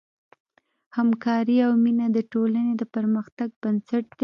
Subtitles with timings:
[0.97, 4.19] همکاري او مینه د ټولنې د پرمختګ بنسټ دی.